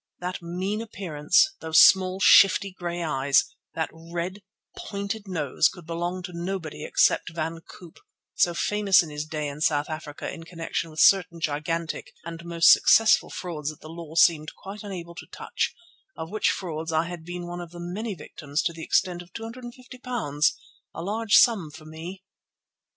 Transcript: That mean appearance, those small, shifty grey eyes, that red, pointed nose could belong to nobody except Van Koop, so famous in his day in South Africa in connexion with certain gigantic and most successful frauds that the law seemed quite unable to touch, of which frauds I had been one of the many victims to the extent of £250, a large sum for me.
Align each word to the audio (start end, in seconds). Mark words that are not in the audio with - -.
That 0.19 0.41
mean 0.41 0.81
appearance, 0.81 1.53
those 1.59 1.79
small, 1.79 2.19
shifty 2.19 2.71
grey 2.71 3.03
eyes, 3.03 3.43
that 3.75 3.91
red, 3.93 4.41
pointed 4.75 5.27
nose 5.27 5.67
could 5.69 5.85
belong 5.85 6.23
to 6.23 6.31
nobody 6.33 6.83
except 6.83 7.35
Van 7.35 7.59
Koop, 7.61 7.99
so 8.33 8.55
famous 8.55 9.03
in 9.03 9.11
his 9.11 9.25
day 9.27 9.47
in 9.47 9.61
South 9.61 9.91
Africa 9.91 10.27
in 10.33 10.43
connexion 10.43 10.89
with 10.89 11.01
certain 11.01 11.39
gigantic 11.39 12.13
and 12.25 12.43
most 12.43 12.71
successful 12.71 13.29
frauds 13.29 13.69
that 13.69 13.81
the 13.81 13.89
law 13.89 14.15
seemed 14.15 14.55
quite 14.55 14.81
unable 14.81 15.13
to 15.13 15.27
touch, 15.27 15.75
of 16.17 16.31
which 16.31 16.49
frauds 16.49 16.91
I 16.91 17.03
had 17.03 17.23
been 17.23 17.45
one 17.45 17.61
of 17.61 17.69
the 17.69 17.77
many 17.79 18.15
victims 18.15 18.63
to 18.63 18.73
the 18.73 18.83
extent 18.83 19.21
of 19.21 19.31
£250, 19.33 20.53
a 20.95 21.03
large 21.03 21.35
sum 21.35 21.69
for 21.69 21.85
me. 21.85 22.23